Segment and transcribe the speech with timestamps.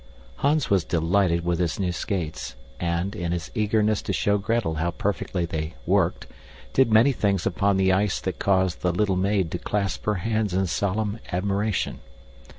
[0.37, 4.89] Hans was delighted with his new skates and, in his eagerness to show Gretel how
[4.89, 6.25] perfectly they "worked,"
[6.73, 10.55] did many things upon the ice that caused the little maid to clasp her hands
[10.55, 11.99] in solemn admiration.